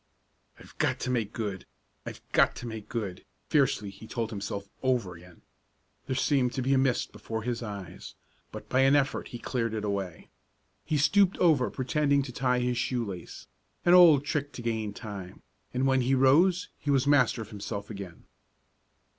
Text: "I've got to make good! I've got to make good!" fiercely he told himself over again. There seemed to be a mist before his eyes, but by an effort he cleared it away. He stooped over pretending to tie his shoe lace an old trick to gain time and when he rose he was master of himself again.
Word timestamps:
"I've 0.57 0.75
got 0.79 0.99
to 1.01 1.11
make 1.11 1.31
good! 1.31 1.67
I've 2.07 2.21
got 2.31 2.55
to 2.55 2.65
make 2.65 2.89
good!" 2.89 3.23
fiercely 3.49 3.91
he 3.91 4.07
told 4.07 4.31
himself 4.31 4.67
over 4.81 5.13
again. 5.13 5.43
There 6.07 6.15
seemed 6.15 6.53
to 6.53 6.63
be 6.63 6.73
a 6.73 6.77
mist 6.79 7.11
before 7.11 7.43
his 7.43 7.61
eyes, 7.61 8.15
but 8.51 8.67
by 8.67 8.79
an 8.79 8.95
effort 8.95 9.27
he 9.27 9.37
cleared 9.37 9.75
it 9.75 9.85
away. 9.85 10.31
He 10.83 10.97
stooped 10.97 11.37
over 11.37 11.69
pretending 11.69 12.23
to 12.23 12.31
tie 12.31 12.61
his 12.61 12.79
shoe 12.79 13.05
lace 13.05 13.45
an 13.85 13.93
old 13.93 14.25
trick 14.25 14.51
to 14.53 14.63
gain 14.63 14.91
time 14.91 15.43
and 15.71 15.85
when 15.85 16.01
he 16.01 16.15
rose 16.15 16.69
he 16.79 16.89
was 16.89 17.05
master 17.05 17.43
of 17.43 17.51
himself 17.51 17.91
again. 17.91 18.23